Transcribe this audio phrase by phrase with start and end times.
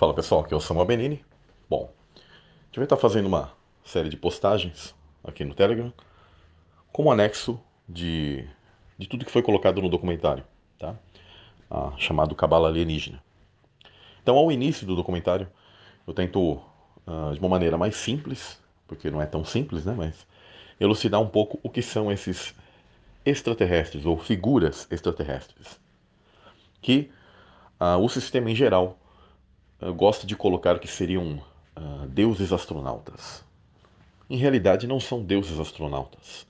[0.00, 1.22] Fala pessoal, aqui é o Samuel Benini.
[1.68, 3.52] Bom, a gente vai estar fazendo uma
[3.84, 5.92] série de postagens aqui no Telegram
[6.90, 8.48] como anexo de,
[8.96, 10.42] de tudo que foi colocado no documentário,
[10.78, 10.96] tá?
[11.70, 13.22] Ah, chamado Cabala Alienígena.
[14.22, 15.46] Então, ao início do documentário,
[16.06, 16.62] eu tento,
[17.06, 18.58] ah, de uma maneira mais simples,
[18.88, 19.92] porque não é tão simples, né?
[19.94, 20.26] Mas
[20.80, 22.54] elucidar um pouco o que são esses
[23.22, 25.78] extraterrestres ou figuras extraterrestres.
[26.80, 27.10] Que
[27.78, 28.96] ah, o sistema em geral
[29.96, 31.42] gosta de colocar que seriam
[31.76, 33.44] uh, deuses astronautas.
[34.28, 36.46] Em realidade, não são deuses astronautas.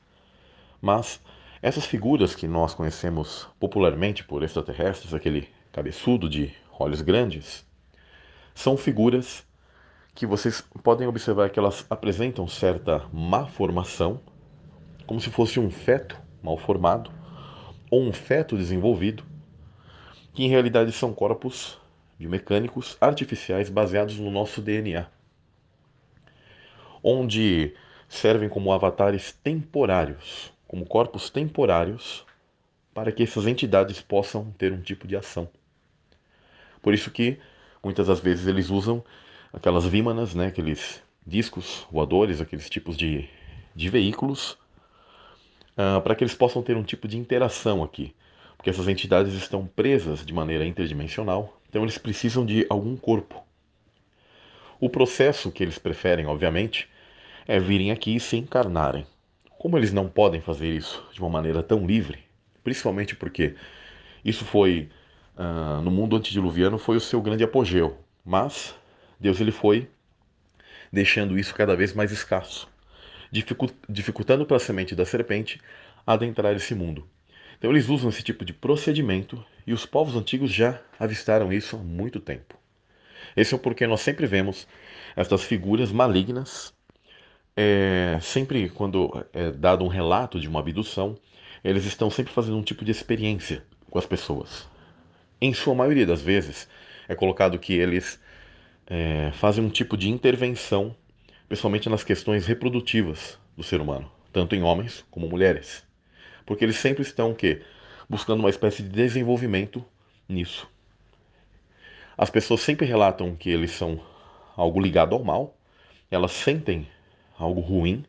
[0.83, 1.21] Mas
[1.63, 7.65] essas figuras que nós conhecemos popularmente por extraterrestres, aquele cabeçudo de olhos grandes,
[8.55, 9.45] são figuras
[10.15, 14.21] que vocês podem observar que elas apresentam certa má formação,
[15.07, 17.11] como se fosse um feto mal formado
[17.91, 19.25] ou um feto desenvolvido,
[20.35, 21.80] que em realidade são corpos
[22.21, 25.07] biomecânicos artificiais baseados no nosso DNA,
[27.03, 27.75] onde
[28.11, 32.27] servem como avatares temporários, como corpos temporários,
[32.93, 35.49] para que essas entidades possam ter um tipo de ação.
[36.83, 37.39] Por isso que
[37.83, 39.03] muitas das vezes eles usam
[39.51, 43.31] aquelas vímanas, né, aqueles discos voadores, aqueles tipos de,
[43.75, 44.59] de veículos,
[45.73, 48.15] uh, para que eles possam ter um tipo de interação aqui.
[48.59, 53.45] Porque essas entidades estão presas de maneira interdimensional então eles precisam de algum corpo.
[54.81, 56.89] O processo que eles preferem, obviamente,
[57.47, 59.07] é virem aqui e se encarnarem.
[59.57, 62.19] Como eles não podem fazer isso de uma maneira tão livre,
[62.65, 63.55] principalmente porque
[64.25, 64.89] isso foi
[65.37, 68.75] uh, no mundo antediluviano foi o seu grande apogeu, mas
[69.21, 69.89] Deus ele foi
[70.93, 72.69] deixando isso cada vez mais escasso,
[73.89, 75.61] dificultando para a semente da serpente
[76.05, 77.07] adentrar esse mundo.
[77.61, 81.79] Então eles usam esse tipo de procedimento e os povos antigos já avistaram isso há
[81.79, 82.59] muito tempo.
[83.37, 84.67] Esse é o porquê nós sempre vemos
[85.15, 86.73] estas figuras malignas.
[87.55, 91.19] É, sempre quando é dado um relato de uma abdução,
[91.63, 94.67] eles estão sempre fazendo um tipo de experiência com as pessoas.
[95.39, 96.67] Em sua maioria das vezes,
[97.07, 98.19] é colocado que eles
[98.87, 100.97] é, fazem um tipo de intervenção,
[101.47, 105.90] principalmente nas questões reprodutivas do ser humano, tanto em homens como mulheres.
[106.51, 107.63] Porque eles sempre estão o quê?
[108.09, 109.85] Buscando uma espécie de desenvolvimento
[110.29, 110.69] nisso.
[112.19, 114.01] As pessoas sempre relatam que eles são
[114.57, 115.57] algo ligado ao mal,
[116.11, 116.89] elas sentem
[117.39, 118.05] algo ruim,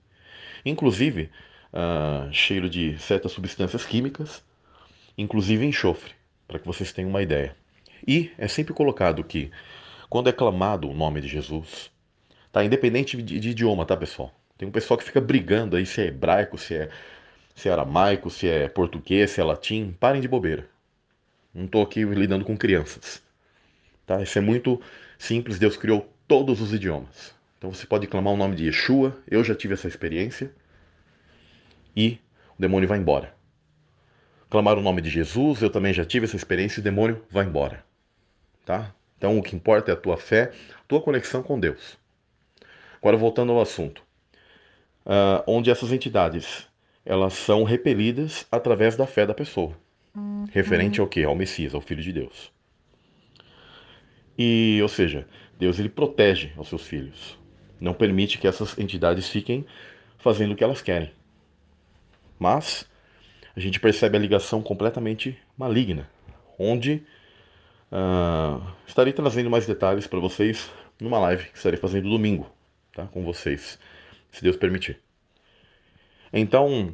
[0.66, 1.30] inclusive
[1.72, 4.44] uh, cheiro de certas substâncias químicas,
[5.16, 6.14] inclusive enxofre,
[6.48, 7.56] para que vocês tenham uma ideia.
[8.08, 9.52] E é sempre colocado que,
[10.10, 11.92] quando é clamado o nome de Jesus,
[12.52, 14.34] tá independente de, de idioma, tá pessoal?
[14.58, 16.90] Tem um pessoal que fica brigando aí se é hebraico, se é
[17.56, 20.68] se é aramaico, se é português, se é latim, parem de bobeira.
[21.54, 23.22] Não estou aqui lidando com crianças.
[24.06, 24.22] Tá?
[24.22, 24.82] Isso é muito
[25.18, 27.34] simples, Deus criou todos os idiomas.
[27.58, 30.52] Então você pode clamar o nome de Yeshua, eu já tive essa experiência,
[31.96, 32.20] e
[32.58, 33.36] o demônio vai embora.
[34.50, 37.46] Clamar o nome de Jesus, eu também já tive essa experiência e o demônio vai
[37.46, 37.84] embora.
[38.66, 38.94] Tá?
[39.18, 41.98] Então o que importa é a tua fé, a tua conexão com Deus.
[42.98, 44.04] Agora voltando ao assunto.
[45.06, 46.68] Uh, onde essas entidades
[47.06, 49.76] elas são repelidas através da fé da pessoa.
[50.16, 50.46] Uhum.
[50.52, 51.24] Referente ao que?
[51.24, 52.52] Ao Messias, ao Filho de Deus.
[54.38, 57.38] E, ou seja, Deus ele protege os seus filhos.
[57.80, 59.66] Não permite que essas entidades fiquem
[60.18, 61.12] fazendo o que elas querem.
[62.40, 62.90] Mas
[63.56, 66.10] a gente percebe a ligação completamente maligna,
[66.58, 67.04] onde
[67.92, 72.50] uh, estarei trazendo mais detalhes para vocês numa live que estarei fazendo domingo,
[72.94, 73.08] tá?
[73.08, 73.80] Com vocês,
[74.32, 75.00] se Deus permitir.
[76.34, 76.94] Então,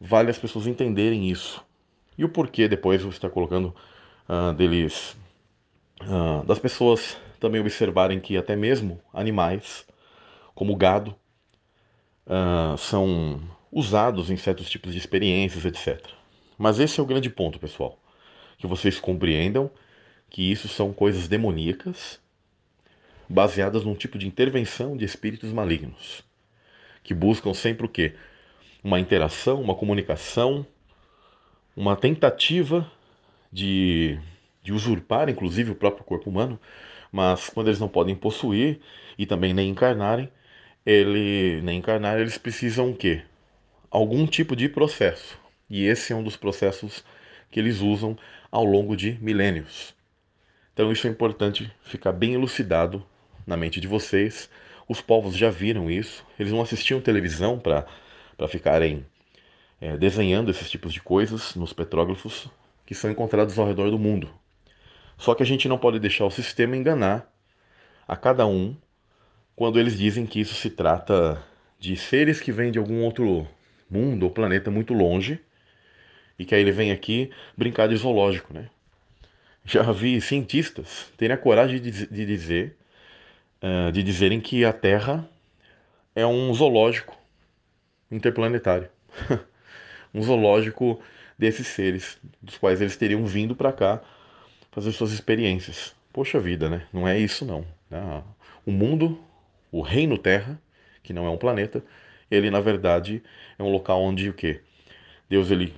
[0.00, 1.64] vale as pessoas entenderem isso.
[2.16, 3.74] E o porquê depois você está colocando
[4.28, 5.16] uh, deles.
[6.02, 9.86] Uh, das pessoas também observarem que até mesmo animais,
[10.54, 11.14] como gado,
[12.26, 16.02] uh, são usados em certos tipos de experiências, etc.
[16.56, 17.98] Mas esse é o grande ponto, pessoal.
[18.58, 19.70] Que vocês compreendam
[20.30, 22.20] que isso são coisas demoníacas
[23.28, 26.24] baseadas num tipo de intervenção de espíritos malignos
[27.06, 28.16] que buscam sempre o quê?
[28.82, 30.66] Uma interação, uma comunicação,
[31.76, 32.90] uma tentativa
[33.52, 34.18] de,
[34.62, 36.58] de usurpar, inclusive, o próprio corpo humano,
[37.10, 38.80] mas quando eles não podem possuir
[39.18, 40.30] e também nem encarnarem,
[40.84, 43.22] ele nem encarnar, eles precisam o quê?
[43.90, 45.38] Algum tipo de processo.
[45.68, 47.04] E esse é um dos processos
[47.50, 48.16] que eles usam
[48.50, 49.94] ao longo de milênios.
[50.72, 53.04] Então isso é importante ficar bem elucidado
[53.46, 54.48] na mente de vocês.
[54.88, 57.86] Os povos já viram isso, eles não assistiam televisão para
[58.36, 59.04] para ficarem
[59.80, 62.48] é, desenhando esses tipos de coisas nos petróglifos
[62.84, 64.30] que são encontrados ao redor do mundo.
[65.18, 67.30] Só que a gente não pode deixar o sistema enganar
[68.06, 68.76] a cada um
[69.54, 71.42] quando eles dizem que isso se trata
[71.78, 73.46] de seres que vêm de algum outro
[73.90, 75.40] mundo ou planeta muito longe
[76.38, 78.68] e que aí ele vem aqui brincar de zoológico, né?
[79.64, 82.76] Já vi cientistas terem a coragem de, de dizer,
[83.62, 85.28] uh, de dizerem que a Terra
[86.14, 87.16] é um zoológico
[88.10, 88.88] interplanetário,
[90.14, 91.00] um zoológico
[91.38, 94.00] desses seres, dos quais eles teriam vindo para cá
[94.70, 95.94] fazer suas experiências.
[96.12, 96.86] Poxa vida, né?
[96.92, 97.66] Não é isso não.
[97.90, 98.22] Né?
[98.64, 99.18] O mundo,
[99.70, 100.60] o reino Terra,
[101.02, 101.84] que não é um planeta,
[102.30, 103.22] ele na verdade
[103.58, 104.60] é um local onde o que?
[105.28, 105.74] Deus ele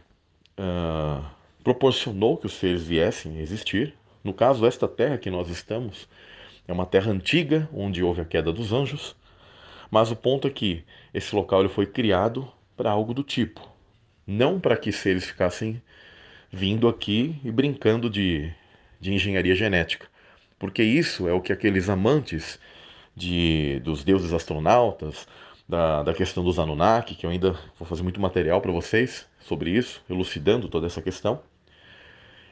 [0.58, 1.24] uh,
[1.62, 3.94] proporcionou que os seres viessem existir.
[4.22, 6.08] No caso, esta terra que nós estamos
[6.66, 9.16] é uma terra antiga, onde houve a queda dos anjos.
[9.90, 13.66] Mas o ponto é que esse local ele foi criado para algo do tipo.
[14.26, 15.82] Não para que seres ficassem
[16.50, 18.52] vindo aqui e brincando de,
[19.00, 20.06] de engenharia genética.
[20.58, 22.58] Porque isso é o que aqueles amantes
[23.14, 25.26] de, dos deuses astronautas,
[25.68, 29.70] da, da questão dos Anunnaki, que eu ainda vou fazer muito material para vocês sobre
[29.70, 31.42] isso, elucidando toda essa questão.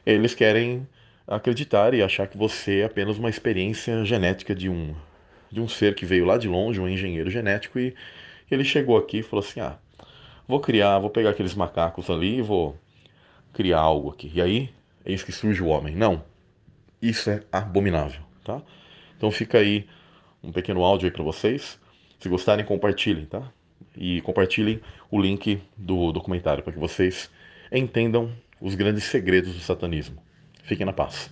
[0.05, 0.87] Eles querem
[1.27, 4.95] acreditar e achar que você é apenas uma experiência genética de um
[5.51, 7.95] de um ser que veio lá de longe, um engenheiro genético e
[8.49, 9.77] ele chegou aqui e falou assim: "Ah,
[10.47, 12.77] vou criar, vou pegar aqueles macacos ali e vou
[13.53, 14.31] criar algo aqui".
[14.33, 14.69] E aí,
[15.05, 15.95] eis que surge o homem.
[15.95, 16.23] Não.
[17.01, 18.61] Isso é abominável, tá?
[19.15, 19.87] Então fica aí
[20.43, 21.79] um pequeno áudio aí para vocês.
[22.19, 23.51] Se gostarem, compartilhem, tá?
[23.95, 27.29] E compartilhem o link do documentário para que vocês
[27.71, 30.21] entendam os grandes segredos do satanismo.
[30.63, 31.31] Fiquem na paz.